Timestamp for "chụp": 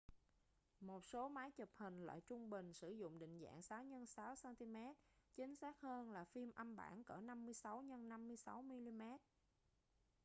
1.51-1.69